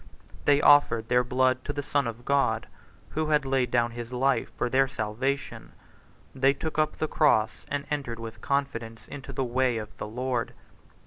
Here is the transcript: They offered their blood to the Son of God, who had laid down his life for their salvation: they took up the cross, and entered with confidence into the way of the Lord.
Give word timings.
They 0.45 0.61
offered 0.63 1.09
their 1.09 1.23
blood 1.23 1.63
to 1.65 1.71
the 1.73 1.83
Son 1.83 2.07
of 2.07 2.25
God, 2.25 2.65
who 3.09 3.27
had 3.27 3.45
laid 3.45 3.69
down 3.69 3.91
his 3.91 4.11
life 4.11 4.51
for 4.57 4.67
their 4.67 4.87
salvation: 4.87 5.73
they 6.33 6.53
took 6.53 6.79
up 6.79 6.97
the 6.97 7.07
cross, 7.07 7.67
and 7.67 7.85
entered 7.91 8.17
with 8.19 8.41
confidence 8.41 9.07
into 9.07 9.31
the 9.31 9.43
way 9.45 9.77
of 9.77 9.95
the 9.97 10.07
Lord. 10.07 10.55